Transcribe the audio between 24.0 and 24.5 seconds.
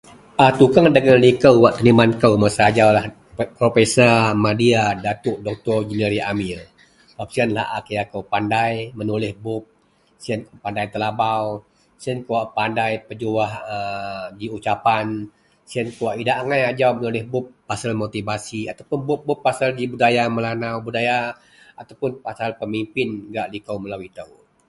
itou.